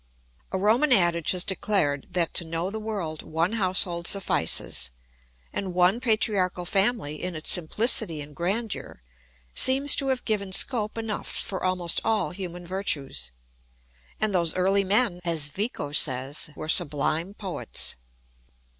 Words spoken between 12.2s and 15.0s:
human virtues. And those early